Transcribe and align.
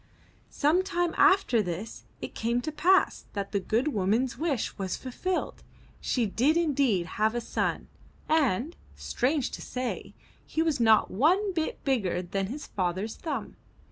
''Some 0.49 0.81
time 0.81 1.13
after 1.15 1.61
this 1.61 2.05
it 2.21 2.33
came 2.33 2.59
to 2.61 2.71
pass 2.71 3.25
that 3.33 3.51
the 3.51 3.59
good 3.59 3.89
woman's 3.89 4.35
wish 4.35 4.75
was 4.75 4.97
fulfilled. 4.97 5.61
She 5.99 6.25
did 6.25 6.57
indeed 6.57 7.05
have 7.05 7.35
a 7.35 7.39
son, 7.39 7.87
and, 8.27 8.75
strange 8.95 9.51
to 9.51 9.61
say, 9.61 10.15
he 10.43 10.63
was 10.63 10.79
not 10.79 11.11
one 11.11 11.53
bit 11.53 11.83
bigger 11.83 12.23
than 12.23 12.47
his 12.47 12.65
father's 12.65 13.15
thumb. 13.15 13.57